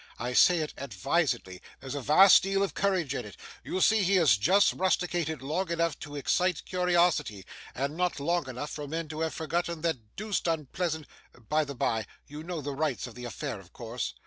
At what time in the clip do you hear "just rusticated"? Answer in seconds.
4.35-5.43